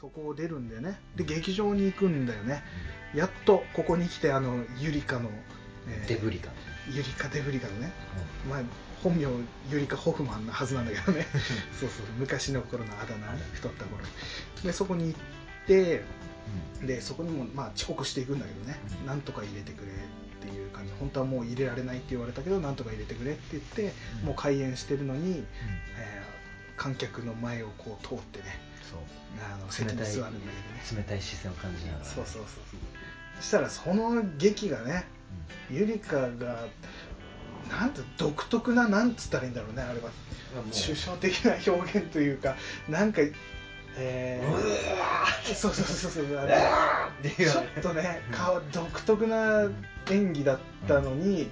[0.00, 0.98] そこを出るんだよね。
[1.14, 2.62] で劇場に行くんだよね。
[3.14, 5.28] やっとここに来てあのユリカの、
[5.88, 6.50] えーデブリカ
[6.90, 7.92] ユリカ・デブリカのね、
[8.48, 8.60] まあ、
[9.02, 9.22] 本名
[9.70, 11.26] ユリカ・ホフマンなはずなんだけどね。
[11.78, 12.06] そうそう。
[12.18, 14.02] 昔の頃のあだ名ね太った頃。
[14.64, 15.20] でそこに行っ
[15.66, 16.02] て
[16.82, 19.06] でそこにもまあ遅刻していくんだけどね、うん。
[19.06, 19.94] なんとか入れてくれっ
[20.40, 20.92] ていう感じ。
[20.98, 24.26] 本当はもう入れられないって言われたけどなんとか入れてくれって言って、うん。
[24.28, 25.44] もう開演してるのに、
[25.98, 26.30] えー
[26.80, 28.58] 観客の前をこう通ってね
[28.88, 28.98] そう。
[29.42, 30.40] あの席に座るんだけどね。
[30.96, 32.04] 冷たい視線を感じながら。
[32.04, 32.64] そうそうそう
[33.38, 35.06] そしたらその劇がね
[35.70, 36.66] ゆりかが
[37.70, 40.10] なんて独特ななんつったらいいんだろうねあれは。
[40.72, 42.56] 抽象的な表現というか
[42.88, 43.22] なんか
[43.96, 49.68] えうわー、そうそうそうそうあーれちょっとね顔独特な
[50.10, 51.48] 演技だったのに、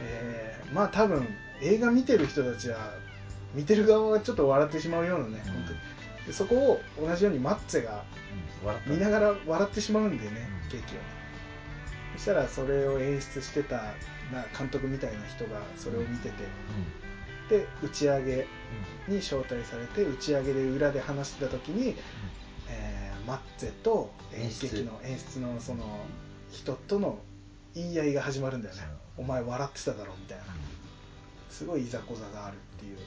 [0.00, 1.26] えーまあ多分
[1.62, 2.94] 映画見てる人たちは
[3.54, 5.52] 見てる側はちょっと笑ってしまうようなね、うん。
[5.52, 5.78] 本当に
[6.28, 8.04] でそこを同じようにマッツェが
[8.86, 10.68] 見ながら笑ってしまうんだよね、うん。
[10.70, 10.98] 劇を。
[12.16, 13.76] そしたらそれを演出してた
[14.30, 16.34] な監督みたいな人がそれを見てて、
[17.48, 18.46] で打ち上げ
[19.08, 21.96] に招待されて打ち上げで裏で話してた時に、
[22.68, 25.38] えーマッツェと演劇の演出。
[25.38, 25.84] のその
[26.50, 27.18] 人との
[27.74, 28.82] 言い合いが始まるんだよね。
[29.18, 30.44] お前笑ってただろみたいな。
[31.50, 32.96] すごいいざこざがあるっていう。
[32.96, 33.02] で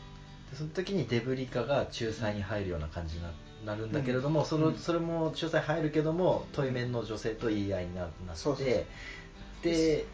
[0.54, 3.32] その時にデブリカが仲裁に入るような感じにな
[3.66, 4.76] なるんだけれども、そのうん。
[4.76, 8.88] それも仲裁入るけども対面の女性と言い合いにななって
[9.62, 10.06] で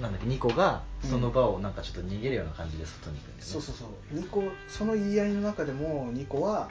[0.00, 3.52] なんだっけニコがその場をなんかちょっと逃げるような感じで外に行くんだよね。
[3.52, 3.88] そうそうそう。
[4.12, 6.68] ニコその言い合いの中でもニコは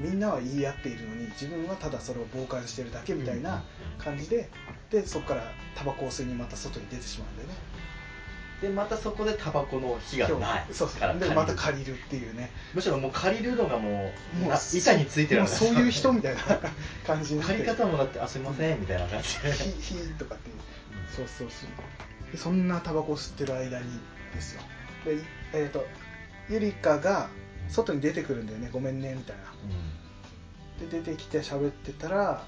[0.00, 3.62] みんなは言い合っているのに自分はただそれを傍観してるだけみたいな
[3.98, 4.48] 感じで
[4.90, 7.54] でそこからタバコを吸いにまた外に出てしまうんだよね
[8.64, 10.88] でまたそこでタバコの火がないそう。
[10.88, 11.94] そからうでまた借りる。
[11.94, 12.50] っていうね。
[12.72, 16.40] むしろもう借りるのがもうもうな板についてるそういう人みたいな
[17.06, 19.52] 感じ借り方もだってあすいませんみたいな感じで。
[19.52, 20.56] ヒヒーとかっていう。
[21.14, 22.32] そうそうそう。
[22.32, 24.00] でそんなタバコを吸ってる間に
[24.34, 24.62] ですよ。
[25.04, 25.18] で
[25.52, 25.86] えっ、と
[26.48, 27.28] ゆりかが
[27.68, 28.70] 外に出てくるんだよね。
[28.72, 30.88] ごめんねみたいな。
[30.88, 32.44] で出てきて喋ってたら、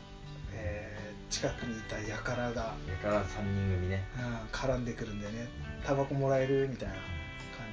[0.54, 0.85] えー
[1.28, 4.04] 近くにいたやからが、だから3人組ね。
[4.16, 5.48] うん、絡んでくるんだよね。
[5.84, 7.02] タバコもらえるみたいな感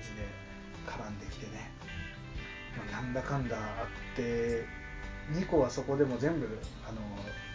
[0.02, 0.28] じで
[0.88, 1.72] 絡んできてね、
[2.92, 3.60] まあ、なんだかんだあ
[4.14, 4.66] って
[5.32, 6.48] ニコはそこでも全部
[6.88, 6.92] あ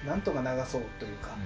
[0.07, 1.37] のなんとか流そうというか、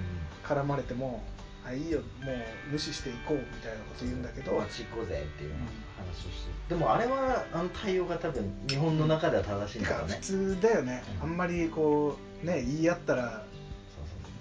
[0.43, 1.23] 絡まれても
[1.65, 5.53] あいいよもう無視していこうみたいなこと言うんだけど、あっち行こうぜっていう
[5.97, 6.53] 話をして。
[6.69, 10.17] でもあれはあの対応が多分日本の中では正しいんだろうね。
[10.21, 11.29] 通だよね、うん。
[11.29, 13.45] あんまりこうね言い合ったら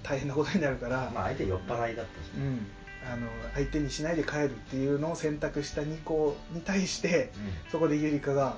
[0.02, 2.38] 大変なことになるから、まあ相手酔っ払いだったしね。
[2.38, 2.66] うん、
[3.12, 7.32] あの相手にしないで帰るっていうのを選択したニコに対して
[7.70, 8.56] そこでゆりかが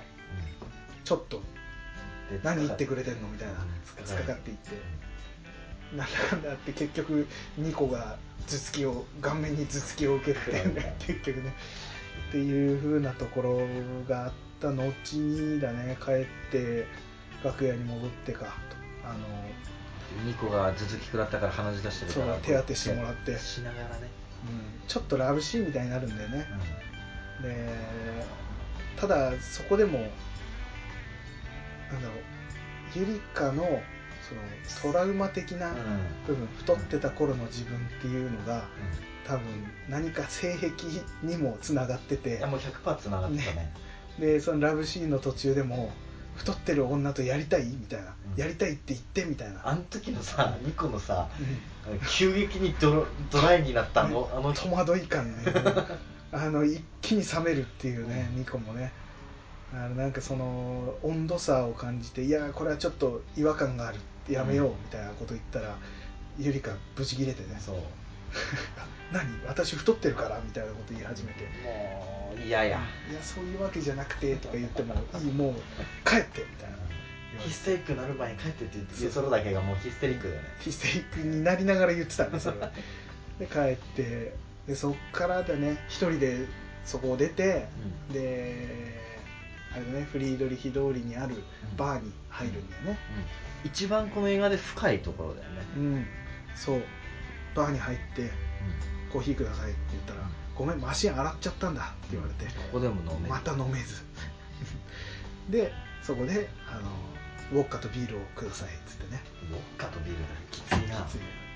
[1.04, 1.42] ちょっと
[2.30, 3.58] で何言ってくれてんのみたいなうん
[4.04, 4.70] 突っかかっていって
[5.96, 8.16] なんだかんだあって結局ニコが
[8.46, 11.54] 頭突きを顔面に頭突きを受けるっていうね結局ね
[12.28, 13.60] っていう風なところ
[14.08, 16.86] があった後にだね帰って
[17.44, 18.50] 楽屋に戻ってかと
[19.04, 19.18] あの
[20.24, 22.38] ニコが頭突き食らったから鼻血出してるから。
[22.38, 23.38] 手当てしてもらって。
[23.38, 24.10] しながらね。
[24.46, 24.88] うん。
[24.88, 26.46] ちょっとラブシーンみたいになるんだよね、
[27.42, 27.68] で
[28.96, 30.04] ただそこでもな
[31.98, 32.18] んだろう
[32.94, 33.82] ゆりかの
[34.22, 35.74] そのトラウマ的なうん。
[36.26, 38.64] 部分、太ってた頃の自分っていうのが
[39.26, 39.42] 多分
[39.88, 40.70] 何か性癖
[41.22, 43.72] にもつながっていてやもう100%つながってたね。
[44.18, 45.92] でそのラブシーンの途中でも
[46.36, 48.40] 太ってる女とやりたいみたいな、うん。
[48.40, 51.28] やりたいって言ってみたいな、あの時のさニコのさ
[51.88, 52.00] うん。
[52.08, 55.44] 急激にドロドライになったあのあの戸惑い感ね。
[56.32, 58.92] あの一気に冷めるっていうねニコもね。
[59.72, 63.98] あのなんかその温度差を感じていやこれはちょっと違和感がある。
[64.28, 65.76] やめようみたいなこと言ったら、
[66.38, 67.58] ゆりかブチ切れてね。
[67.60, 67.76] そう
[69.12, 69.24] 何？
[69.46, 70.40] 私太ってるから？
[70.44, 71.44] みたいなこと言い始めて。
[71.64, 72.64] もういや。
[72.64, 75.54] いやいやそういうわけじゃなくてとか言ってもいいもう
[76.08, 76.74] 帰ってみたいな。
[77.38, 80.48] ヒステリックになる前に帰ってって言ってそれだけがもうヒステリックだよね。
[80.60, 82.54] ヒステリックになりながら言ってたんですよ。
[83.38, 84.34] で帰って
[84.68, 86.46] でそっからだね一人で
[86.84, 87.66] そこを出て、
[88.12, 89.00] で
[89.72, 91.34] あれだねフリードリヒ通りにある
[91.76, 92.98] バーに入るんだよね。
[93.64, 93.70] うん。
[93.70, 95.62] 一番この映画で深いところだよね。
[95.76, 96.06] うん、
[96.54, 96.82] そう
[97.54, 98.30] バーに入って
[99.12, 100.20] 「コーヒーください」って言ったら
[100.54, 102.46] 「ごめんマシン洗っちゃったんだ」って言われて。
[102.46, 103.30] ここでも飲める。
[103.30, 104.02] また飲めず。
[105.50, 105.72] で
[106.02, 106.90] そこであの
[107.52, 109.22] ウォッカとビールをくださいっつってね。
[109.50, 111.06] ウォッカとビールだきついな。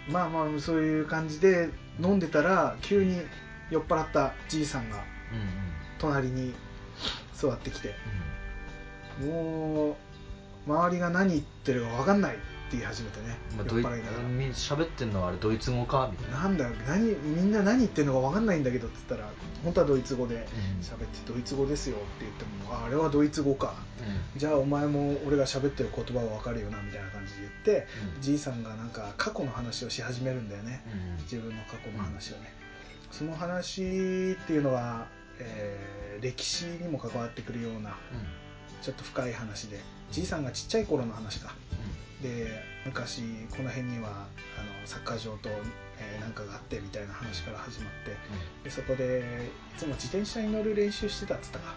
[0.08, 1.68] まあまあそういう感じで
[2.00, 3.22] 飲んでたら急に
[3.70, 5.02] 酔っ払ったじいさんが
[5.98, 6.54] 隣に
[7.34, 7.94] 座ってきて
[9.20, 9.96] も
[10.66, 12.38] う周りが何言ってるか分かんない
[12.72, 14.28] 言い始めてね、まあ、酔っ払いながら。
[14.28, 16.10] み喋ってんのはあれドイツ語か？
[16.12, 16.42] みたいな。
[16.42, 19.32] なんだ何みんな何言ってるのか分かんないんだけどって言ったら
[19.64, 20.40] 本当はドイツ語でうん。
[20.80, 23.74] 喋って、ドイツ語ですよって言ってもああれはドイツ語か。
[24.36, 27.86] うじゃあお前も俺が喋ってる言葉は分かるよなみたいな感じで言って、
[28.16, 28.22] うん。
[28.22, 30.82] じいさんがなんか過去の話をし始めるんだよね、
[31.18, 31.22] ん。
[31.22, 32.52] 自分の過去の話をね、
[33.10, 35.06] その話っていうのは、
[35.38, 37.96] えー歴史にも関わってくるような
[38.82, 39.80] ちょっと深い話で。
[40.10, 41.54] じいさんがちっちゃい頃の話か。
[42.22, 43.22] で昔
[43.56, 44.26] この辺にはあの
[44.86, 45.48] サッカー場と、
[46.00, 48.16] えーなんかがあってみたいな話から始まって。
[48.64, 51.74] でそこでいつも自転車に乗る練習してたっつったか。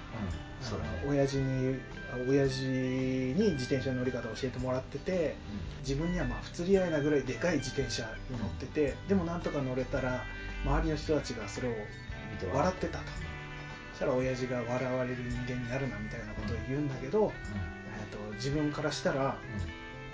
[1.03, 1.09] うん。
[1.09, 1.80] 親父に
[2.13, 5.36] あ親父に自転車の乗り方を教えてもらってて
[5.80, 10.24] 自分にはまあ不釣り合いなぐらいでかい自転車に乗ってて、でもなんとか乗れたら
[10.65, 11.71] 周りの人たちがそれを
[12.53, 12.88] 笑って。
[12.88, 13.03] たと。
[13.06, 13.31] そ
[14.01, 19.38] したら親父が笑われる人間になるなみたいなことを言うんだけど、えー、と自分からしたら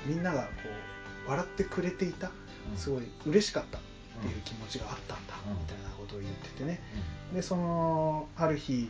[0.05, 0.47] みんながこ
[1.25, 2.29] う笑ってくれていた
[2.75, 3.81] すごい嬉しかったっ
[4.21, 5.59] ていう気持ちがあったんだうん。
[5.59, 6.81] みたいなことを言っててね。
[7.33, 8.89] でそのある日、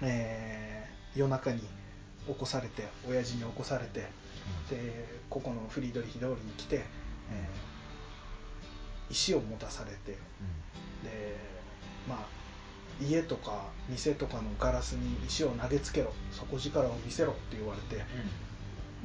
[0.00, 1.66] えー夜中に起
[2.38, 4.06] こされて親父に起こされて
[4.70, 6.82] でここのフリードリヒ通りに来て、えー
[9.10, 10.12] 石を持たされて
[11.02, 11.36] で
[12.06, 12.37] まあ
[13.00, 18.04] 家とか店とかのガラスに石を投げつけろ底力を見せろって言われて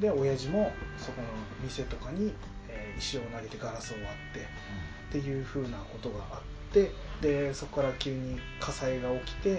[0.00, 1.28] で親父もそこの
[1.62, 2.32] 店とかに、
[2.68, 9.50] えー石を投げてガラスを割ってっていう風なことがあってでそこから急に火災が起きて、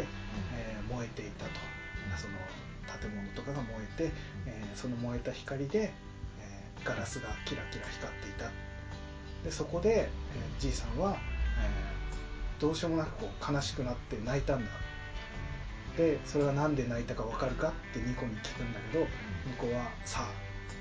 [0.54, 1.52] えー燃えていたと。
[2.18, 2.34] その
[3.02, 4.12] 建物とかが燃えて、
[4.46, 5.92] えーその燃えた光で、
[6.40, 8.52] えーガラスがキラキラ光っていた。
[9.44, 14.72] でそこで、えーじいさんは、えーどうしようもなくこう悲しくなって泣いたんだ。
[15.98, 17.70] でそれは何で泣いたか分かるか？
[17.70, 19.06] ってニコに聞くんだけど
[19.46, 20.28] ニコは「さあ」っ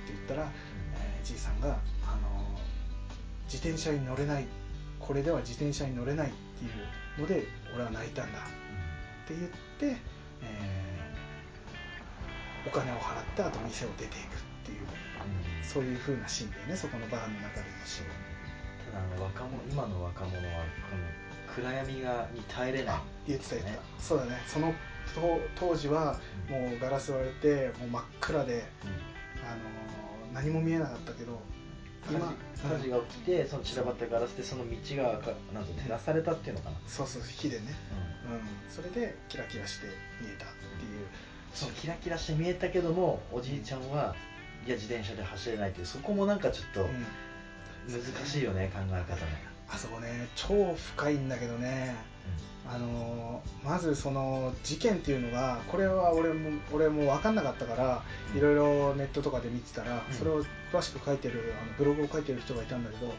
[0.07, 0.51] て言ったら、
[0.97, 2.65] えーじいさんが、あのー
[3.45, 4.47] 自転車に乗れない。
[4.99, 6.69] これでは自転車に乗れないってい
[7.19, 8.39] うので俺は泣いたんだ。
[8.41, 8.43] っ
[9.29, 9.97] て言って、
[10.43, 14.17] えーお金を払ってあと店を出ていくっ
[14.65, 14.87] ていう
[15.63, 16.77] そういう風なシーンだよね。
[16.77, 18.09] そこのバーの中でのシーン。
[18.91, 21.05] ただあの若者今の若者はこの
[21.57, 22.99] 暗闇がに耐えれない
[23.29, 24.43] 言ってた言ってた、ねそうだね。
[24.47, 24.75] その
[25.15, 26.19] と当時は
[26.49, 28.65] もうガラス割れてもう真っ暗で、
[29.43, 31.41] あのー何も見えなかったけど
[32.05, 32.21] 火事
[32.77, 37.67] 火事が起きてその散らばったガラスでその道がかなんと照らされたっていうのかな、そうそう火でね、
[38.29, 39.87] うん、それでキラキラして
[40.21, 41.07] 見えたっていう。
[41.55, 44.17] そのキラキラして見えたけどもおじいちゃんは
[44.67, 47.07] いや自転車で走れないっていうそこもなんかちょっとうん。
[47.87, 49.05] 難しいよね、考え方が、
[49.69, 51.95] あそこね超深いんだけどね
[52.67, 58.03] あのーまずその事件っていうのがこれは俺も俺も分かんなかったから
[58.33, 58.39] うん。
[58.39, 60.15] いろいろネットとかで見てたらうん。
[60.15, 63.15] それを詳しく書いてるあのブログを書いてる人がいたんだけどうん。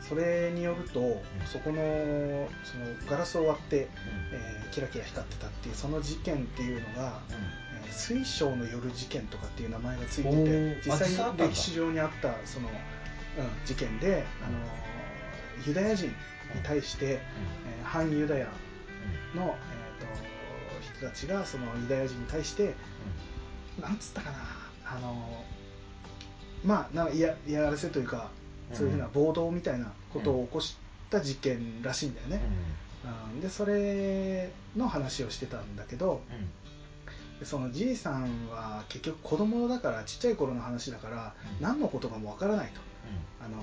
[0.00, 3.88] それによるとそこのそのガラスを割って、
[4.32, 7.60] えーキラキラ光ってたっていうその事件っていうのが、えー
[7.92, 12.74] 水晶の夜事件とかっていう名前がついてて実際に歴史上にあったその、うん、
[13.66, 14.89] 事件で、あのー
[15.66, 16.14] ユダヤ人に
[16.62, 18.46] 対して、えー反ユダヤ
[19.34, 22.74] の、えー、と人たちがそのユダヤ人に対して
[23.80, 24.38] なんつったかな
[24.84, 25.44] あの
[26.64, 28.30] まあな嫌嫌がらせというか
[28.72, 30.76] そういうふうな暴動みたいなことを起こし
[31.10, 32.40] た事件らしいんだよね、
[33.32, 36.20] うん、でそれの話をしてたんだけど
[37.40, 41.64] でそのじいさんは結局子供だからちっちゃい頃の話だからうん。
[41.64, 42.80] 何のことかもわからないと
[43.42, 43.56] あの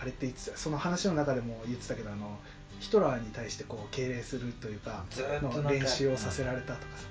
[0.00, 2.38] あれって言ってたその話の中でも言ってたけどあの
[2.80, 7.04] ヒトラーに対してこう敬礼するというかずーっとのか練習をさせられたとかさ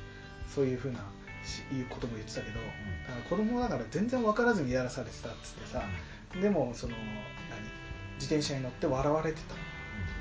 [0.54, 1.00] そういうふうな
[1.46, 2.70] しいうことも言ってたけど、だか
[3.16, 5.84] ら子供だから全然分からずにやらされてたっつってさ
[6.42, 6.94] でもその
[7.50, 7.62] 何
[8.16, 9.56] 自転車に乗って笑われてた。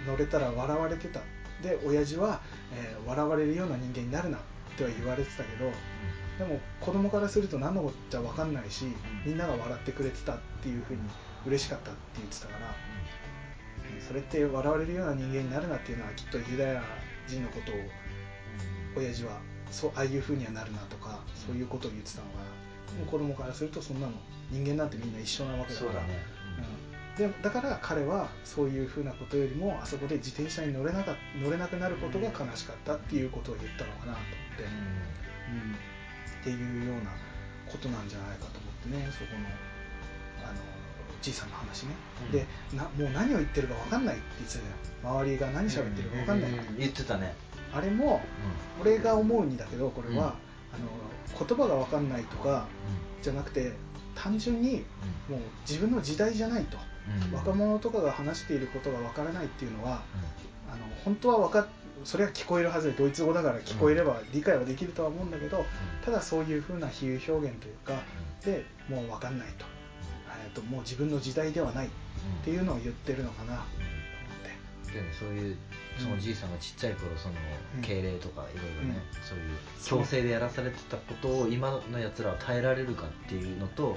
[0.07, 1.21] 乗れたら笑われてた。
[1.63, 2.41] で親父は、
[2.73, 4.41] えー笑われるような人間になるなっ
[4.77, 5.71] ては言われてたけど
[6.39, 8.87] でも子供からすると何のこっちゃ分かんないし
[9.25, 11.01] みんなが笑ってくれてたっていうふうに
[11.47, 12.75] 嬉しかったって言ってたから
[14.07, 16.83] それって笑われるような人間になるなっていうのはきっとユダヤ
[17.27, 17.75] 人のことを
[18.97, 22.33] 親父はそうああいうふうにはなるなとかそういうことを言ってたのが
[22.93, 24.13] でも子供からするとそんなの
[24.51, 25.93] 人間なんてみんな一緒なわけだから。
[26.05, 26.37] ね。
[27.19, 34.23] うん、でだから彼はそういうふうなことよりもあそこで自転車に乗れなか乗れなくなることが悲しかったっていうことを言ったのかなと思っ
[34.57, 35.97] て、うん。
[36.41, 37.11] っていうような
[37.67, 39.47] ことなんじゃないかと思ってねそこの
[40.49, 40.76] あの
[41.23, 41.95] じいさんの話ね、
[42.27, 42.33] うん。
[42.33, 45.17] でなもう何を言ってるか分かんないって言ってたじゃん。
[45.17, 46.55] 周りが何喋ってるか分かんない、う。
[46.55, 46.79] ん。
[46.79, 47.35] 言ってたね。
[47.73, 48.21] あれも
[48.81, 50.35] 俺が思うにだけどこれは、あ
[50.73, 52.67] あの言葉が分かんないとか
[53.23, 53.73] じゃなくて
[54.15, 54.85] 単純に
[55.29, 56.79] もう自分の時代じゃないと、
[57.29, 57.37] うん。
[57.37, 60.03] 若者とかが話していることが分からないっていうのは
[60.71, 61.67] あの本当は分かっ
[62.05, 65.67] それは聞こえるはずでドイツ語だから聞こえれば理解はできるとは思うんだけど、
[66.05, 68.01] ただそういうふうな比喩表現というか
[68.45, 69.65] でもう分かんないと,、
[70.47, 71.91] えーともう自分の時代ではないっ
[72.45, 73.57] ていうのを言ってるのかな。
[73.57, 74.93] と思って。
[74.93, 75.57] でねそういう
[75.99, 77.35] そのじいさんがちっちゃい頃その
[77.77, 77.83] うん。
[77.83, 79.23] 敬礼とかいろいろね、うん。
[79.23, 83.97] そういう強制でやらされてたことを今のやつらは耐えられるかっていうのと、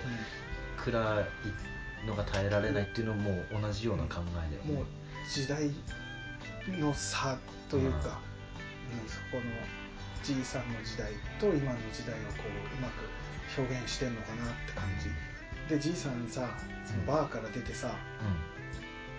[0.77, 4.85] 暗いのが耐えられないっていうのも同じような考えだよね、もう
[5.31, 5.69] 時代
[6.79, 7.37] の差
[7.69, 8.19] というか、
[8.91, 9.09] うん。
[9.09, 9.43] そこの
[10.23, 13.07] じいさんの時代と今の時代をこううまく
[13.57, 15.09] 表現してんのかなって感じ
[15.69, 16.49] でじいさんさ
[16.85, 17.91] そのバーから出てさ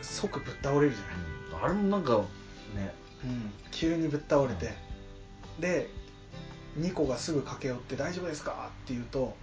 [0.03, 2.19] 即ぶっ倒れるじゃない、うん、あれもなんか
[2.75, 2.93] ね。
[3.25, 4.73] うん、急にぶっ倒れて、
[5.59, 5.91] で
[6.77, 9.37] ニコがすぐ駆け寄って「大丈夫ですか?」って言うと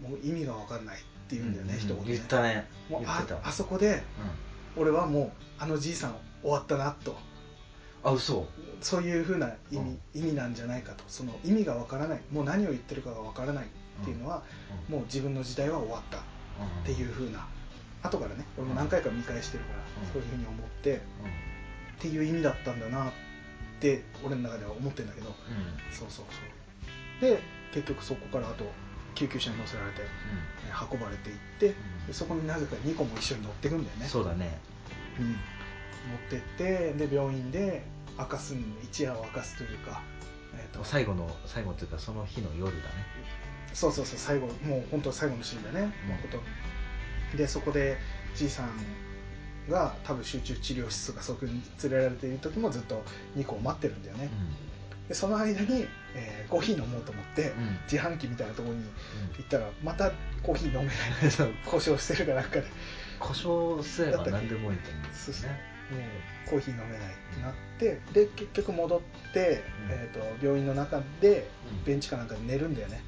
[0.00, 2.12] もう意味が分かんないって言うんだよね、うん一言で。
[2.12, 2.66] 言ったね。
[2.88, 3.48] もうあ言ってた。
[3.48, 4.02] あそこで
[4.76, 4.82] うん。
[4.82, 7.16] 俺はもうあのじいさん終わったなと。
[8.04, 8.46] あ嘘。
[8.80, 10.00] そういうふうな意味,、うん。
[10.14, 11.02] 意味なんじゃないかと。
[11.08, 12.20] その意味がわからない。
[12.30, 13.64] もう何を言ってるかがわからない。
[13.64, 13.68] っ
[14.04, 14.42] ていうのは、
[14.88, 14.94] うん。
[14.94, 16.20] もう自分の時代は終わったっ
[16.84, 17.46] ていうふうな
[18.02, 20.12] 後からね俺も何回か見返してるから、うん。
[20.12, 23.12] そういうふうに思ってっていう意味だったんだなっ
[23.80, 25.34] て俺の中では思ってるんだけど
[25.90, 26.38] そうそうそ
[27.18, 27.20] う。
[27.20, 27.40] で
[27.74, 28.64] 結局そこからあと
[29.14, 30.02] 救急車に乗せられて、
[30.68, 31.74] えー運ばれていって、
[32.06, 34.06] でそこになぜか2個も一緒に乗ってくんだよね。
[34.06, 34.58] そうだね。
[35.18, 35.36] うん、持っ
[36.30, 37.82] てってで病院で
[38.18, 40.02] 明かすん一夜を明かすというか、
[40.54, 42.94] えー、と最後の最後というかその日の夜だね
[43.74, 46.10] そうそうそう最後もう本当最後のシーンだね、うん。
[46.10, 46.40] 誠。
[47.36, 47.96] でそこで
[48.34, 48.70] じいさん
[49.70, 53.02] が多分集中治療室とかそこに連れられている時もずっと
[53.36, 54.30] 2個を待ってるんだよね、
[55.08, 57.78] でその間に、えーコーヒー飲もうと思って、うん。
[57.90, 58.84] 自販機みたいなところに
[59.36, 60.94] 行ったらまたコーヒー飲めない
[61.66, 62.64] 故障してるかなんかで。
[63.18, 65.48] 故障すれば何でもいいと思うんですね。
[65.90, 65.98] も
[66.46, 69.90] うコーヒー飲めないってなってで結局戻って、うん。
[69.90, 71.84] えー、と病院の中でうん。
[71.84, 73.02] ベンチかなんかで寝るんだよね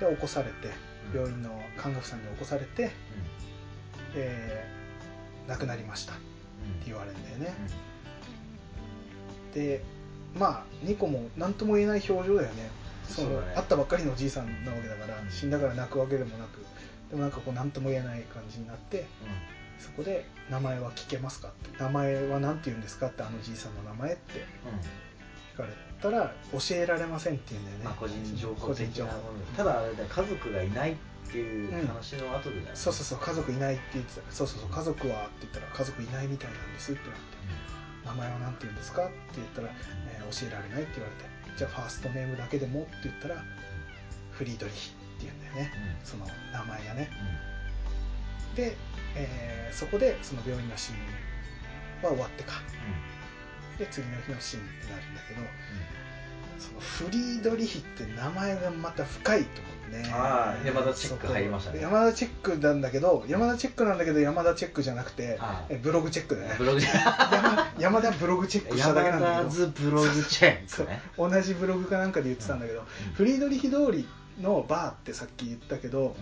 [0.00, 0.68] で起こされて
[1.12, 1.20] うん。
[1.20, 2.90] 病院の看護婦さんに起こされて、
[4.14, 4.80] えー
[5.48, 6.12] 亡くなりました。
[6.12, 6.22] って
[6.86, 7.54] 言われるんだよね、
[9.52, 9.82] で
[10.38, 12.70] まあニコも何とも言えない表情だよね。
[13.08, 13.54] そのそうだね。
[13.56, 16.64] 会ったばっかりのおじいさんなわけだから死んだから泣くわけでもなく
[17.10, 19.06] でもなんかこう何とも言えない感じになって
[19.80, 24.44] そこで「名前は聞けますか?」って「名前は何て言うんですか?」ってあのじいさんの名前って
[25.54, 25.68] 聞かれ
[26.00, 29.18] たら「教えられません」って言うんだよね、まあ個人情報的なもの。
[29.56, 30.96] ただ家族がいないっ
[31.30, 32.70] ていう話の後でだよね。
[32.74, 34.32] そうそうそう家族いないって言ってた。
[34.32, 37.20] そうそうそう家族はって言ったら家族いないみたいなんですってなって
[38.06, 39.68] 名前は何て言うんですかって言ったら、
[40.08, 41.30] えー教えられないって言われて。
[41.56, 43.44] じゃあファーストネームだけでもって言ったら
[44.30, 45.72] フリードリヒって言うんだよね。
[46.00, 46.06] うん。
[46.06, 47.10] その名前がね。
[48.54, 48.76] で、
[49.16, 50.98] えーそこでその病院のシーン
[52.04, 52.54] は終わってか
[53.80, 55.40] で次の日のシーンになるんだけど
[56.58, 60.10] そのフリードリヒって名前がまた深いと思ってね。
[60.12, 61.80] あー山田チェック入りましたね。
[61.80, 65.38] 山田チェックなんだけど山田チェックなんだけど山田チェックじゃなくて
[65.70, 66.54] えブログチェックだね。
[66.58, 69.64] ブログ山山田ブログチェックしただけ山なんだけど。
[69.64, 71.00] 田ズブログチェックね。
[71.16, 72.86] 同じブログかなんかで言ってたんだけど、うん。
[73.14, 74.06] フリードリヒ通り
[74.42, 76.14] のバーってさっき言ったけど、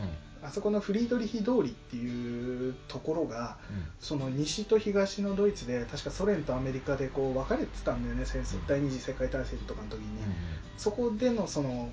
[0.42, 3.57] あそこのフリードリヒ通りっていうところが
[4.00, 10.07] その西と東のドイツで確かソ連とアメリカでこう分かれてたんだよね戦争第二次世界大戦とかの時に、
[10.76, 11.90] そこでのその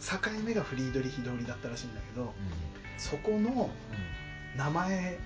[0.00, 2.32] 境目がフリードリヒ通りだったらしいんだけど
[2.98, 3.70] そこの
[4.56, 5.18] 名前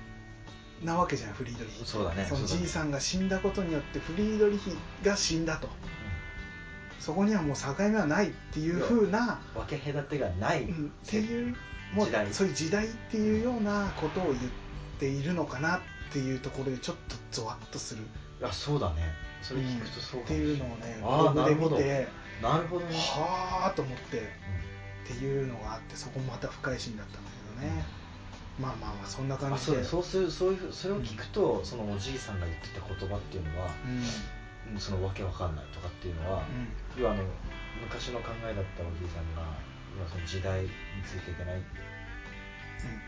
[0.83, 1.85] なわけじゃんフリードリヒ。
[1.85, 4.73] そうだねそのじいさんが死んだことによってフリードリヒ
[5.05, 5.69] が死んだと。
[7.03, 11.57] そこにはもう境目はないっていう風な、分け隔てがないうんっていう
[11.93, 12.33] もう時代。
[12.33, 14.37] そういう時代っていうようなことを言っ
[14.99, 15.81] ているのかなっ
[16.13, 18.05] ていうところでちょっとゾワッとする。
[18.43, 19.03] あそうだね。
[19.43, 22.09] それ聞くとそうっていうのをねブログで見て。
[22.43, 22.87] なるほど。
[22.87, 22.95] ね。
[22.95, 24.19] はあと思って。
[24.19, 27.31] っていうのがあってそこもまた深いシーンだったんだ
[27.61, 27.85] けどね。
[28.61, 29.73] まあまあまあそんな感あじで。
[29.73, 33.97] そうだそうするそういうそれを聞くと、そのおじいさんが言ってた言葉っていうのは、うん。
[33.97, 34.03] うん
[34.79, 36.45] そのわけわかんないとかっていうのは、
[36.97, 37.25] 要はあの
[37.83, 39.43] 昔の考えだったおじいさんが
[39.97, 40.69] 要はその時代に
[41.05, 41.61] ついていけないっ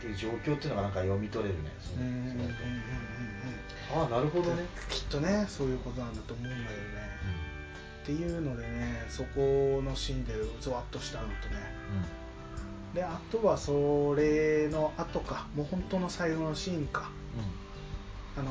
[0.00, 2.48] ていう状況っていうのがなんか読み取れるねそのうんうんうんうんうんうん。
[3.88, 6.68] そのああなるほどね、きっとねそういうことなんだと思うんだけどね、
[8.02, 11.56] っていうのでねそこのシーンでゾワッとしたのとね。
[12.94, 17.10] であとはそれの後かもう本当の最後のシーンか。
[18.36, 18.50] あの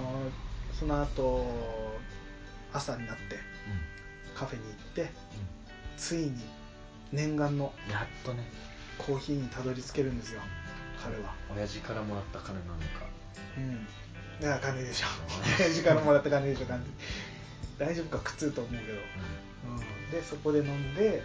[0.72, 1.46] その後
[2.72, 3.38] 朝になって
[4.36, 5.12] カフェに行って
[5.98, 6.34] ついに
[7.14, 8.44] 念願のやっとね
[8.98, 10.42] コーヒーにたどり着けるんですよ
[11.02, 11.34] 彼は。
[11.56, 13.06] 親父からもらった金なのか。
[13.58, 13.88] うん。
[14.42, 15.08] いや金でしょ。
[15.60, 16.84] 親父からもらった金でしょ金
[17.78, 21.22] 大丈夫か苦痛と思うけど、うん、でそこで飲んで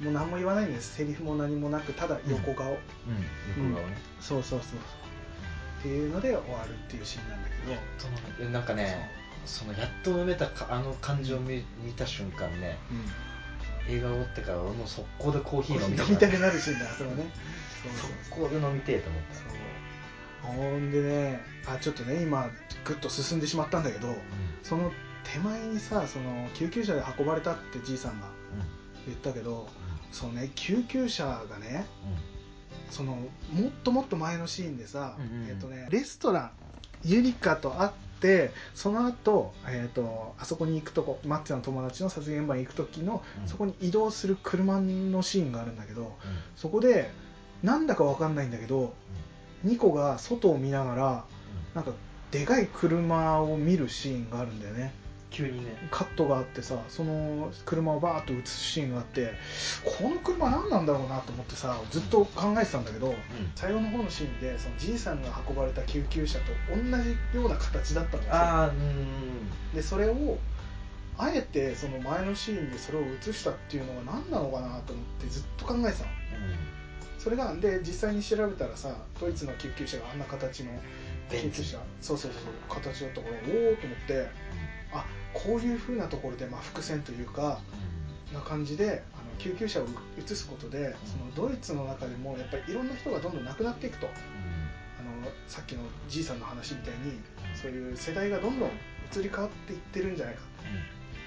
[0.00, 0.96] もう何も言わないんです。
[0.96, 4.78] セリフも何もなくただ横顔、うん、うん、横顔ね、うん、そうそうそう
[5.80, 8.50] っていうので終わるっていうシーンなんだけど。
[8.50, 9.10] なんかね
[9.46, 12.78] そのやっと飲めたかあの感じを見,、見た瞬間ね、
[13.88, 16.58] 映画終わってから俺も速攻でコーヒー飲みたくなる。
[16.58, 17.30] シーンだそれね。
[18.30, 22.48] 速攻で飲みてえと思ったほんでねあちょっとね今
[22.84, 24.14] ぐっと進んでしまったんだけど、
[24.62, 24.92] その
[25.24, 28.28] 手前にさその救急車で運ばれたってじいさんが
[29.06, 29.68] 言ったけど、
[30.10, 31.86] そのね救急車がね、
[32.90, 33.12] その
[33.52, 35.16] もっともっと前のシーンでさ、
[35.48, 36.50] えっとね、レストラン
[37.04, 37.90] ユリカと会っ
[38.22, 46.08] てその後、えーと、あそこに行くとこマッチの友達の殺人現場に行く時の、うん、そこに移動する車のシーンがあるんだけど、うん、
[46.56, 47.10] そこで
[47.62, 48.94] なんだか分かんないんだけど、
[49.64, 51.24] うん、ニコが外を見ながら、
[51.74, 51.92] なんか
[52.30, 54.92] でかい車を見るシーンがあるんだよね
[55.32, 55.72] 急にね。
[55.90, 59.32] カットがあってさその車をバーッと映すシーンがあって
[59.84, 63.16] この車何なんだろうなと思ってさずっと考えてたんだけど、うん、
[63.54, 68.34] 最後の方のシーンでそのじいさんが運ばれた救急車と同じような形だったんですよ。
[68.34, 70.38] あうんでそれを
[71.18, 76.48] あえてその前のシーンでそれを映したっていうのが何なのかなと思ってずっと考えてたの、う
[77.14, 80.72] ん、それがで実際に調べたらさドイツの救急車があんな形の
[81.30, 81.78] 救急車。
[82.00, 84.28] そうそうそう形だったからおおと思って、
[84.92, 87.60] あこういうふうなところで、まあ、伏線というか、
[88.32, 89.86] な感じであの救急車を
[90.18, 97.20] 移すことで、そのドイツの中でもやっぱりいろんな人がどんどん亡くなっていくと、あのさっきのじいさんの話みたいに
[97.54, 100.42] そういう世代がどんどん移り変わっていってるんじゃないか、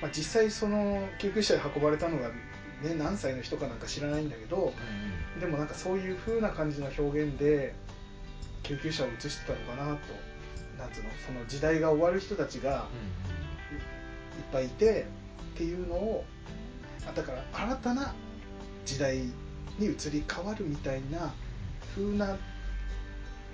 [0.02, 4.74] まあ、実際その救急車で運ばれたのが、ね、何歳の人かなんか知らないんだけど、
[5.40, 7.76] でもなんかそういうふうな感じの表現で
[8.64, 10.36] 救急車を移してたのかなと
[10.80, 12.88] なんつうのその時代が終わる人たちが、
[14.52, 15.06] ぱいいて
[15.56, 16.26] っていうのを
[17.16, 18.14] だから新たな
[18.86, 21.34] 時代に移り変わるみたいな
[21.96, 22.38] 風な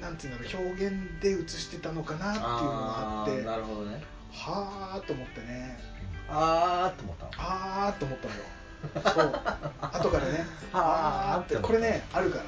[0.01, 4.01] なんていうんだろう表現で映してたのかなっていうのがあってなるほどね。
[4.31, 5.79] はあと思ってね。
[6.27, 8.41] ああと思ったああと思ったのよ。
[9.13, 9.41] そう。
[9.81, 12.45] 後からねああってこれねあるから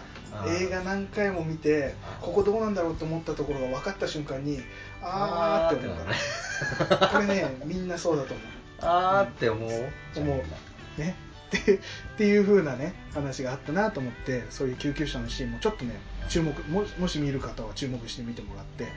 [0.48, 4.60] 映画何回も見てここどうなんだろうと思ったところが分かった瞬間に
[5.02, 6.88] あーって思う。
[6.88, 8.46] からこれねみんなそうだと思う。
[8.82, 9.70] あーって思う、
[10.18, 11.00] 思う。
[11.00, 11.16] ね。
[11.60, 11.80] ってっ
[12.18, 18.92] ていう風なね話があったなと思ってそういう救急車のシーンもちょっとね注目ももし見る方は注目してみてもらって、うん、っ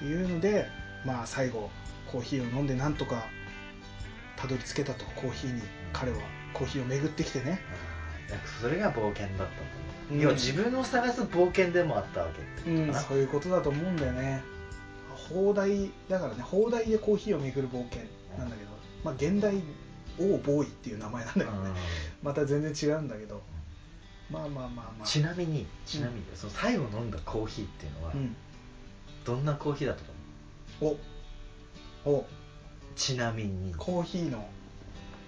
[0.00, 0.66] ていうので
[1.04, 1.70] まあ最後
[2.10, 3.24] コーヒーを飲んでなんとか
[4.36, 6.18] たどり着けたとコーヒーに彼は
[6.54, 7.60] コーヒーを巡ってきてね、
[8.60, 9.48] それが冒険だったんだね、
[9.86, 14.42] うん、要は自分を探す冒険でもあったわけってうん、そういうことだと思うんだよね。
[15.28, 16.42] 放題だからね。
[16.42, 18.02] 放題でコーヒーを巡る冒険
[18.36, 18.70] なんだけど、
[19.04, 19.62] まあ、現代
[20.18, 21.70] 王ボーイっていう名前なんだけどね、
[22.22, 23.40] また全然違うんだけど、
[24.30, 25.06] まあまあまあまあ。
[25.06, 28.36] ちなみにちなみに、うん、その最後飲んだコーヒーっていうのは、うん、
[29.24, 30.12] どんなコーヒーだったと
[30.80, 30.96] 思う
[32.04, 32.10] お。
[32.10, 32.26] お。
[32.96, 33.74] ちなみに。
[33.76, 34.48] コーヒーの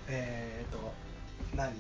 [0.09, 0.92] えっ、ー、と
[1.57, 1.73] 何？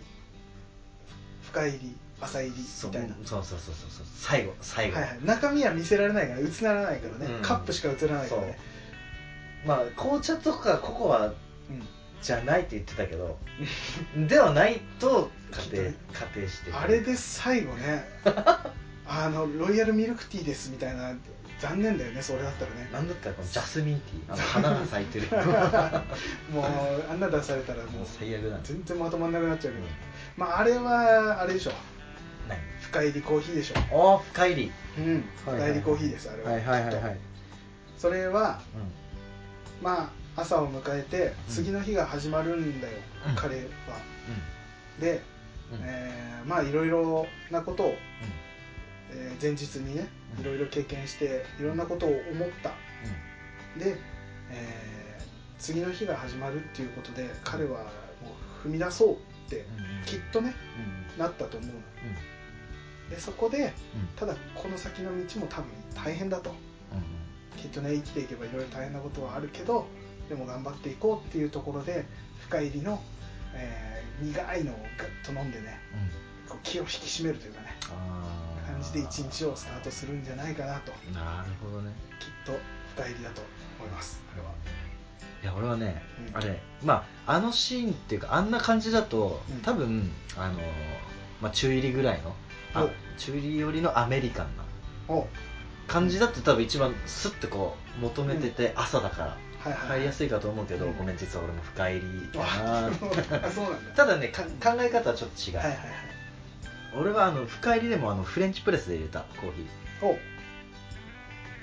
[1.42, 3.14] 深入り朝入りみたいな。
[3.24, 4.06] そうそうそうそうそう。
[4.16, 8.58] 最後最後、はいはい、中身は見せられないから映らないからね、うん、カップしか映らないからね。
[9.66, 11.32] まあ紅茶とかココア
[12.22, 13.38] じゃないって言ってたけど、
[14.28, 16.72] ではないと仮定仮定して。
[16.72, 18.04] あれで最後ね
[19.06, 21.12] あのロイヤルミルクティーですみたいな
[21.58, 22.88] 残念だよねそれだったらね。
[22.92, 24.32] なんだったらこのジャスミンティー。
[24.32, 25.28] あの花が咲いてる。
[26.52, 29.90] もうあんな出されたらもう最悪だ、全然まとまんなくなっちゃうけど、うん、
[30.36, 31.72] まああれはあれでしょ
[32.92, 33.74] 深入りコーヒーでしょ。
[33.90, 35.24] お深入りうん。
[35.44, 36.50] 深入りコーヒーですあれは。
[36.52, 37.18] はいはいはいはい。
[37.96, 43.62] それは、うん、まあ朝を迎えて次の日が始まるんだよ、うん、彼は、
[44.98, 45.22] うん、で、
[45.72, 47.94] うん、えー、まあいろいろなことを、うん。
[49.14, 50.08] えー、前日にね
[50.40, 52.70] いろいろ経験していろんなことを思った、
[53.78, 53.96] で、
[54.50, 55.22] えー、
[55.58, 57.86] 次の日が始まるっていうことで彼はも
[58.64, 59.16] う踏み出そうっ
[59.50, 59.66] て
[60.06, 60.54] きっとね、
[61.18, 61.74] なったと思うの、
[63.10, 63.72] でそこで、
[64.16, 66.54] ただこの先の道も多分大変だと、
[67.56, 69.86] きっとね生きていけばいろいろ大変なことはあるけど
[70.28, 72.06] でも頑張っていこうっていうところで
[72.40, 73.02] 深入りの、
[73.54, 75.78] えー、苦いのをガッと飲んでね、
[76.48, 77.76] こう気を引き締めるというかね
[78.66, 80.92] 感じで一日をスタートするんじゃないかなと。
[81.12, 81.92] なるほどね。
[82.18, 82.58] きっと
[82.94, 83.42] 深入りだと
[83.78, 84.22] 思います。
[84.32, 84.50] あれは。
[85.42, 90.60] いや俺はね、うん、あれまああのシーンっていうかあんな感じだと、うん、多分あの
[91.40, 92.36] まあ、中入りぐらいの
[92.74, 94.64] あ中入り寄りのアメリカンな。
[95.08, 95.26] お。
[95.86, 99.24] 感じだと多分一番スッてこう求めてて朝だから。
[99.24, 100.96] はいはい入りやすいかと思うけど、うん。
[100.96, 102.90] ごめん実は俺も深入りだあな
[103.50, 103.94] そうなんだ。
[103.94, 105.86] ただねか考え方はちょっと違う、はいはいはい。
[106.96, 109.66] 俺はあの深入りでもあのフレンチプレスで入れたコーヒ
[110.02, 110.18] お。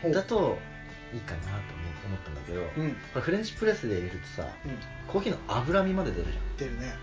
[0.08, 0.58] ーだと
[1.14, 2.92] いいかなと思思ったんだけど、うん。
[2.94, 4.78] これフレンチプレスで入れるとさうん。
[5.12, 6.58] コーヒーの脂身まで出るじゃん。
[6.58, 6.96] 出るね。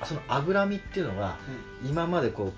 [0.00, 1.36] あその脂身っていうのが
[1.84, 2.52] う今までこう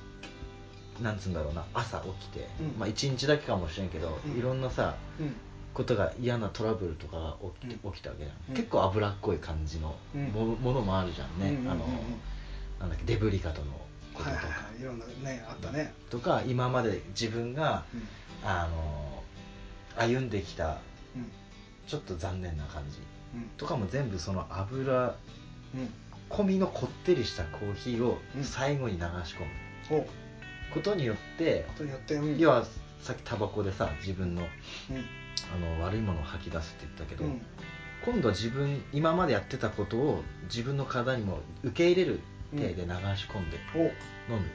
[1.01, 2.79] なんつうんだろうな朝起きて、うん。
[2.79, 4.39] まあ1日だけかもしれんけど、うん。
[4.39, 5.37] いろんなさんうん。
[5.73, 7.93] ことが嫌なトラブルとかが起き,、うん。
[7.93, 8.55] 起きたわけじゃん、うん。
[8.55, 10.27] 結構脂っこい感じのうん。
[10.29, 11.71] も,、ものもあるじゃんね、うんうんうんうん。
[11.71, 11.87] あの
[12.81, 13.73] なんだっけデブリカとの
[14.15, 14.81] こととか、はいはいはい。
[14.81, 15.93] いろんなねあったね。
[16.11, 18.49] とか今まで自分がうん。
[18.49, 19.23] あの
[19.97, 20.79] 歩んできた
[21.17, 21.31] うん。
[21.87, 22.99] ちょっと残念な感じ
[23.35, 23.49] うん。
[23.57, 25.15] とかも全部その油
[25.75, 25.93] うん。
[26.31, 28.45] 込みのこってりしたコーヒーをうん。
[28.45, 30.03] 最後に流し込む。
[30.03, 30.24] お
[30.75, 32.39] こことによって、とによってうん。
[32.39, 32.65] 要は
[33.01, 34.49] さっきタバコでさ自分のうん。
[35.55, 37.41] あの悪いものを吐き出すって言ったけど、うん。
[38.05, 42.21] 今度は自分今までやってたことを自分の体にも受け入れる
[42.53, 43.79] 体で流し込んでお。
[44.33, 44.51] 飲む、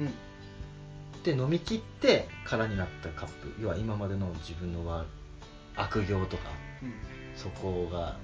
[0.00, 1.22] うん。
[1.22, 5.06] で飲み切って空になったカップ要は今までの自分のわ
[5.76, 6.50] 悪行とか
[6.82, 6.92] うん。
[7.36, 8.16] そこが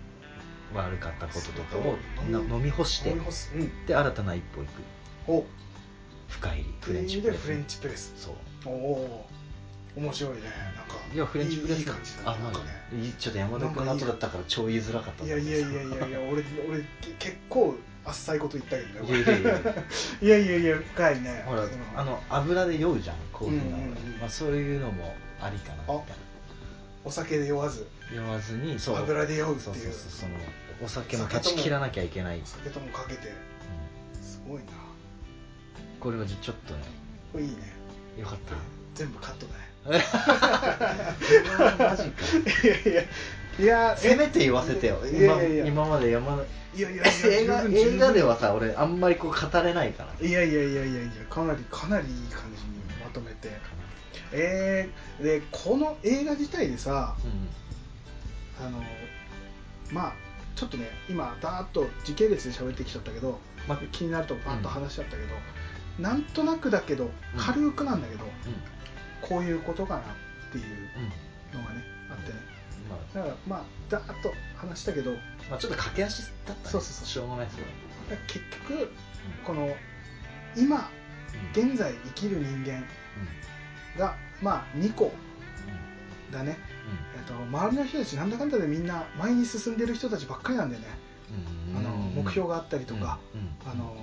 [0.75, 1.97] 悪かったこととかを
[2.31, 4.83] 飲み干してうんで新たな一歩行く
[5.29, 5.45] お
[6.29, 7.38] 深入りフフレンチプレス。
[7.38, 8.12] フレンチプレス。
[8.17, 8.35] そう。
[8.67, 9.27] おお
[9.97, 10.41] 面白いね。
[10.77, 12.43] なんかいやフレンチプレスいいいい感じだね。
[12.43, 12.64] なんかね。
[12.93, 16.85] あいいちょっと山田君の後だったから超言いづらかったんいやいやいやいやいや 俺俺
[17.19, 19.19] 結構あっさいこと言ったけどね
[20.23, 20.49] いやいやいや。
[20.49, 21.43] いやいや深いね。
[21.47, 24.19] ほらそのあの油で酔うじゃんコーヒーなのうんうんうん。
[24.21, 26.05] まあ、そういうのもありかなみたいな
[27.05, 27.87] お酒で酔わず。
[28.14, 28.97] 酔わずにそう。
[28.97, 29.73] 油で酔うっていう。
[29.73, 30.35] そうそうそうその
[30.85, 33.33] お酒も断ち切らなきゃいけない、酒ともかけて。
[34.23, 34.88] すごいな
[36.01, 36.81] これはちょっとね
[37.33, 37.57] これいいね。
[38.19, 38.55] よかった。
[38.95, 40.05] 全部カットだね。
[41.79, 42.25] マジか。
[42.65, 43.03] いやいや
[43.59, 44.99] いやせめて言わせてよ。
[45.07, 46.43] 今今まで山田
[46.77, 50.27] いやいやいや映画ではさ俺あんまりこう語れないから。
[50.27, 53.49] いやいやいやいやいやかなりかなりいい感じにまとめて。
[54.31, 58.67] えー、でこの映画自体でさうん。
[58.67, 58.83] あの
[59.93, 60.13] まあ
[60.55, 65.29] ちょっとね今ダーッと時系列で喋ってきちゃったけど、まあ気になるとバッと話しちゃったけど、
[65.99, 68.25] なんとなくだけど軽くなんだけど、
[69.23, 70.05] こういうことかなっ
[70.53, 70.65] ていう
[71.57, 72.39] のがねあってね。
[72.89, 73.15] まあ。
[73.15, 75.13] だからまあダーッと話したけど
[75.51, 76.59] まあちょっと駆け足だったね。
[76.65, 77.07] そうそうそう。
[77.07, 77.65] しょうがないですよ
[78.27, 78.91] 結局
[79.45, 79.75] この
[80.57, 81.09] 今うん。
[81.53, 82.85] 現在生きる人間
[83.99, 85.13] がまあ2個
[86.33, 86.57] だね、
[87.17, 90.89] えっと、周りの人たちなんだかんだでみんな前に進んでる人たちばっかりなんだよね、
[91.77, 93.19] あの目標があったりとか、
[93.65, 93.95] あの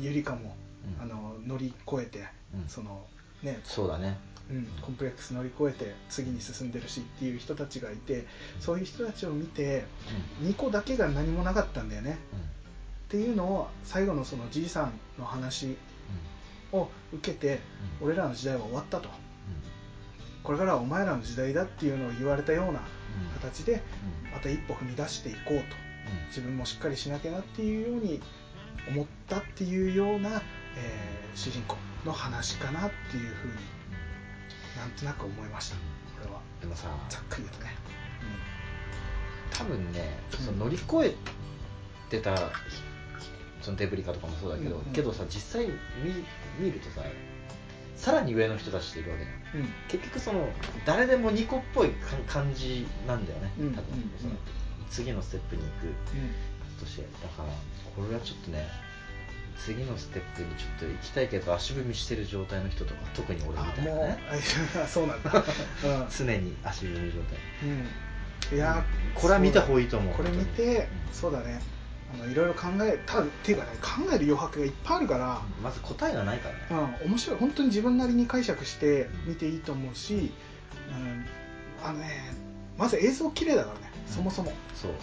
[0.00, 0.56] ゆりかも、
[0.98, 1.02] うん。
[1.02, 2.68] あの乗り越えて、うん。
[2.68, 3.06] その
[3.42, 4.18] ねそうだね。
[4.50, 8.26] うん、コンプレックス乗り越えて次に進んでるしっていう人たちがいて
[8.58, 9.84] そういう人たちを見て
[10.42, 12.18] 2個だけが何もなかったんだよね。
[13.06, 15.76] っていうのを最後のそのじいさんの話
[16.72, 17.60] を受けて
[18.00, 19.08] 俺らの時代は終わったと。
[20.42, 22.80] これからはお前らの時代だっていうのを言われたような
[23.40, 23.82] 形で
[24.32, 25.90] また一歩踏み出していこうと。
[26.28, 28.20] 自分もしっかりしなきゃなっていうように
[28.88, 30.42] 思ったっていうような、
[30.76, 33.54] えー主人公の話かなっていうふうに
[34.76, 35.76] なんとなく思いました。
[35.76, 35.80] こ
[36.24, 36.40] れは。
[36.60, 37.70] でもさざっくり言うとね、
[39.52, 40.44] 多分ねうん。
[40.44, 42.36] その乗り越えてた
[43.62, 44.92] そのデブリカとかもそうだけど、うんうん。
[44.92, 45.68] けどさ実際
[46.02, 46.24] 見
[46.58, 47.02] 見るとさ
[47.96, 49.36] さらに上の人たちっているわけじゃん。
[49.54, 49.60] うん。
[49.60, 50.48] うん結局その
[50.84, 53.72] 誰でもニコっぽいか感じなんだよね、うん。
[53.72, 54.32] 多分、うんその
[54.90, 55.72] 次のステップに行く
[56.80, 57.48] としてだから
[57.94, 58.66] これはちょっとね
[59.58, 64.18] 次のステップにちょっと行きたいけど足踏みしてる状態の人とか特に俺みあもうたいなね
[64.82, 65.44] あそうなんだ、
[66.16, 67.38] 常に足踏み状態。
[67.64, 67.88] うん。
[68.52, 70.14] うん、いやこれは見た方がいいと思う。
[70.14, 71.60] これ見て、うんそうだね。
[72.14, 77.38] あのいろいろ考えたっていうかね考える余白がいっぱいあるから、まず答えがないからね、うん、面白い。
[77.38, 80.32] 本当に自分なりに解釈して見ていいと思うし、
[80.88, 81.26] うん、
[81.84, 82.34] あのね
[82.78, 84.14] まず映像綺麗だからね、うん。
[84.14, 84.96] そもそも、そう、うん、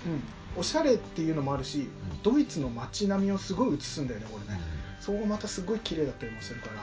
[0.57, 1.87] おしゃれっていうのもあるし、
[2.23, 4.59] ドイツの街並みをすごい映すんだよねこれね、
[4.99, 6.73] そこがまたすごい綺麗だったりもするから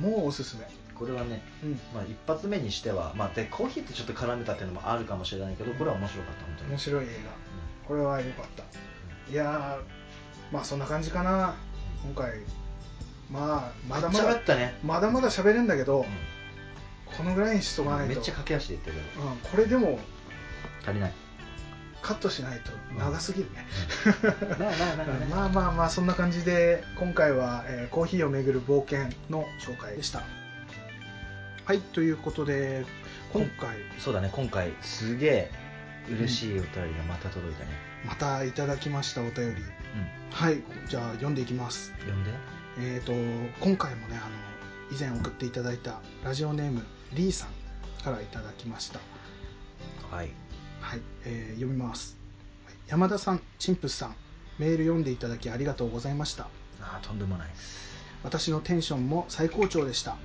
[0.00, 0.10] うん。
[0.10, 0.66] もうおすすめ。
[0.94, 1.80] これはね、うん。
[1.94, 6.70] まあ、一発目にしては、まあ、でコーヒーってちょっと絡んでたっていうのもあるかもしれないけどこれは面白かった本当に。
[6.70, 7.88] 面白い映画。
[7.88, 8.62] これは良かった。
[9.30, 11.54] いやーまあそんな感じかな。
[12.04, 12.40] 今回
[13.30, 16.04] まあまだまだめったね、まだまだ喋れんだけど、
[17.16, 18.14] このぐらいにしとかないと。
[18.14, 19.26] めっちゃ駆け足で言ってるけど。
[19.26, 19.98] うん、これでも
[20.84, 21.12] 足りない
[22.02, 23.64] カットしないと長すぎるね、
[25.30, 30.24] まあまあまあそんな感じで今回は、えー、コーヒーをめぐる冒険の紹介でした。
[31.64, 32.84] はいということで
[33.32, 33.76] 今回。
[33.98, 35.50] そうだね今回すげえ
[36.10, 37.70] 嬉しいお便りがまた届いたね、
[38.02, 39.56] うん、またいただきましたお便り、うん、
[40.30, 41.92] はいじゃあ読んでいきます。
[42.00, 42.30] 読んで。
[42.78, 43.12] えっ、ー、と
[43.60, 48.98] 今回もねあの以前送っていただいたラジオネームリーさんからいただきました。
[50.10, 50.41] はい
[50.82, 52.18] はい、えー、読みます。
[52.88, 54.16] 山田さんチンプスさん
[54.58, 56.48] メール読んでいただきありがとうございました。
[56.80, 57.92] あとんでもないです。
[58.22, 60.18] 私のテンションも最高潮でした、うん、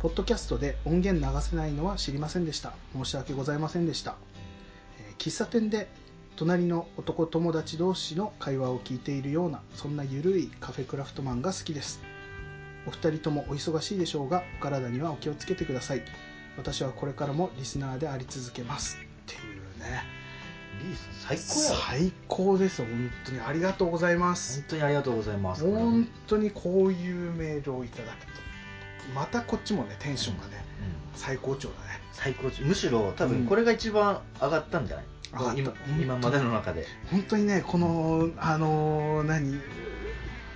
[0.00, 2.74] ポッドキャストで音源流せないのは知りませんでした。
[2.92, 4.16] 申し訳ございませんでした、
[4.98, 5.88] えー、喫茶店で
[6.36, 12.00] 隣の男友達同士の会話を聞いているようなそんなゆるいカフェクラフトマンが好きです。
[12.86, 16.02] お二人ともお忙しいでしょうがお体にはお気をつけてください。
[16.56, 18.98] 私はこれからもリスナーであり続けます
[20.78, 23.40] リース最高や最高です本当に。
[23.40, 24.60] ありがとうございます。
[24.60, 25.64] 本当にありがとうございます。
[25.64, 28.32] 本当にこういうメールをいただくと
[29.14, 30.64] またこっちもねテンションがね、
[31.14, 32.00] うん、最高潮だね。
[32.12, 32.66] 最高潮。
[32.66, 35.06] むしろ多分これが一番上がったんじゃない、
[35.50, 36.86] うん、今今までの中で。
[37.10, 39.60] 本当にねこのあのー、何？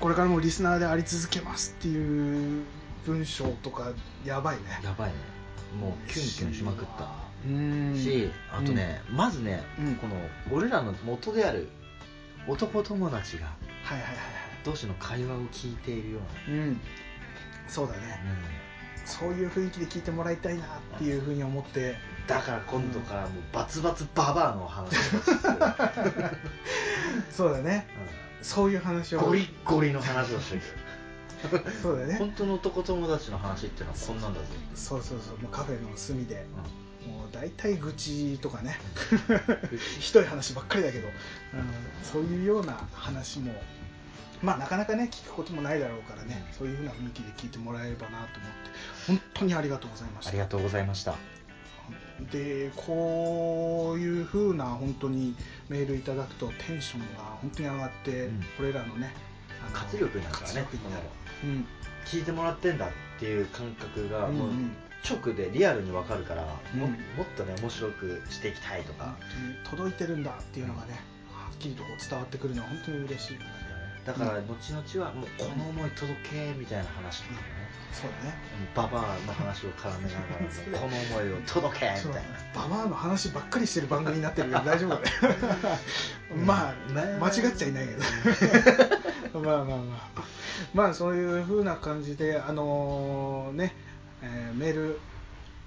[0.01, 2.65] これからもリスナーであり続けますっていう
[3.07, 3.93] 文章とか
[4.25, 4.63] やばいね。
[4.83, 5.15] やばいね。
[5.81, 7.09] もうキュンキュンしまくった
[7.96, 9.62] しあとね、まずね、
[10.00, 10.16] この
[10.50, 11.68] 俺らの元である
[12.46, 13.52] 男友達が
[14.64, 16.81] 同士の会話を聞いているような、うん、
[17.66, 18.20] そうだね、
[19.05, 21.96] そういう雰囲気で聞いてもらいたいなっていうふうに思って。
[22.28, 24.98] だから今度からもうバツバツババアの話を
[27.33, 27.88] そうだね、
[28.40, 29.20] そういう話を。
[29.20, 30.61] ゴリゴリの話をして
[31.48, 31.64] くる。
[31.83, 32.14] そうだね。
[32.18, 35.38] 本当の男友達の話っていうのはこんなんだぞそうそうそう。
[35.38, 36.42] もうカフェの隅で、うん
[37.07, 38.79] もう大体愚痴とかね。
[40.01, 41.15] ひどい話ばっかりだけど、うん、
[42.03, 43.55] そういうような話も
[44.43, 48.71] まあなかなかね聞くこともないだろうからね、うん、そういうふうな雰囲気で聞いてもらえればなと思って。
[49.07, 50.31] 本当にありがとうございました。
[50.31, 51.17] ありがとうございました。
[52.31, 55.35] でこういうふうな本当に
[55.69, 59.12] メールいただくとテンションが本当に上がって、うん、これらのね
[59.73, 60.67] 活力になるからね、
[61.45, 61.67] うん、
[62.05, 64.77] 聞いてもらってんだっていう感覚がもう、うんうん
[65.09, 69.17] 直でリアルに分かるから、うん、ももっとね面白くしていきたいとか。
[69.69, 71.01] 届いてるんだっていうのがね、
[71.33, 73.38] はっきりとこう伝わってくるのは本当に嬉しい
[74.05, 77.38] だから後々はもうこの思い届けみたいな話とかね、
[77.93, 78.37] そうだね。
[78.75, 82.29] ババアの話を絡めながら この思いを届けみたいな。
[82.55, 85.11] ババアの話ばっかりしてる番組になってるけど 大丈夫だね
[86.45, 89.38] まあ、間違っちゃいないけど。
[89.41, 90.23] まあまあまあ。
[90.75, 93.75] まあそういうふうな感じであのー、ね
[94.23, 95.01] えー、メール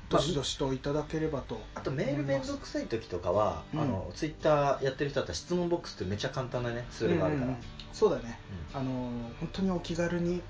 [0.10, 7.58] どしどしといただければとあとメール面倒くさい時とかは、うん、あのツイッターやってる人だったら質問ボックスってめっちゃ簡単なねツールがあるから、うんうん、
[7.92, 8.40] そうだね、
[8.74, 8.92] うん、あの
[9.40, 10.42] 本当にお気軽に、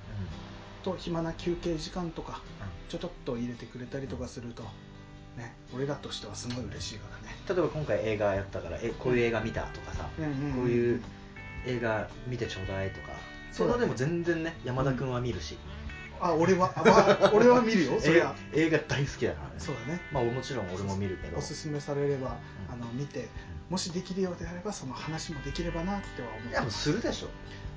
[0.84, 2.42] と暇な休憩時間とか、
[2.90, 4.64] ちょちょっと入れてくれたりとかすると、
[5.38, 7.36] ね、俺らとしてはすごい嬉しいからね。
[7.48, 11.02] 例えば今回映画やったからえこういう映画見たとかさ、うんうんうん、こういう
[11.66, 13.08] 映画見てちょうだいとか。
[13.52, 15.58] それでも全然ね山田君は見るし、
[16.20, 18.36] あ俺は、まあ、俺は見るよ そりゃ。
[18.54, 19.54] 映画大好きだからね。
[19.58, 20.02] そうだね。
[20.12, 21.38] まあもちろん俺も見るけど。
[21.38, 22.38] おすすめされれば、
[22.72, 23.28] あの見て
[23.70, 26.50] もしできるようであればその話もできればなっては思う。
[26.50, 27.30] いやもうするでしょ。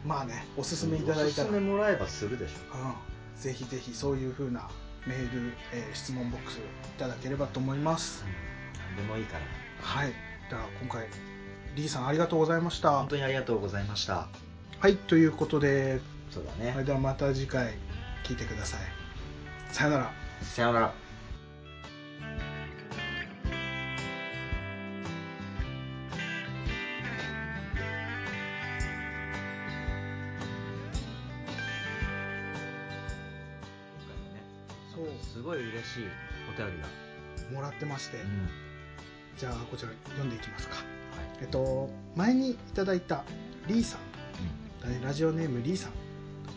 [0.05, 1.27] まあねおすすめいただいたら。
[1.27, 4.69] おすすめもらえばするでしょ、うん、ぜひぜひそういうふうな
[5.07, 6.61] メール、えー、質問ボックスい
[6.99, 8.29] ただければと思います、う
[8.93, 9.45] ん、何でもいいから。
[9.81, 10.13] はい。
[10.51, 11.09] では今回
[11.75, 12.91] リーさんありがとうございました。
[12.99, 14.29] 本当にありがとうございました。
[14.81, 16.01] はいということで。
[16.31, 16.73] そうだね。
[16.73, 17.75] それではまた次回
[18.25, 18.81] 聞いてください。
[19.73, 20.13] さよなら。
[20.43, 20.95] さよなら。
[34.95, 35.07] そう。
[35.23, 36.05] すごい嬉しい
[36.55, 37.09] お便りが。
[37.53, 38.49] もらってまして、うん、
[39.37, 40.85] じゃあこちら読んでいきますか、はい、
[41.41, 43.25] えっと前にいただいた
[43.67, 43.97] リーさ
[44.85, 45.93] ん、うん、ラジオネームリーさん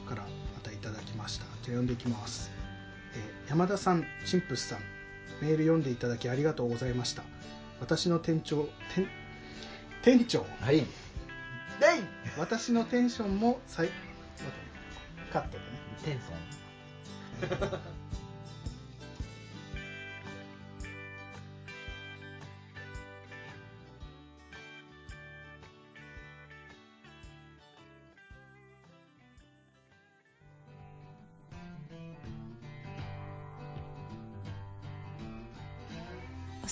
[0.08, 0.28] からま
[0.62, 2.52] たいただきましたじゃあ読んでいきます
[3.14, 4.80] えー、山田さん、チンプスさん、
[5.42, 7.24] メール読んでいただきありがとうございました。
[7.82, 9.08] 私の店長、店、
[10.02, 10.46] 店長？
[10.62, 10.86] はい。
[12.38, 13.90] 私のテンションも最、
[15.34, 15.64] カットでね。
[16.04, 17.82] テンション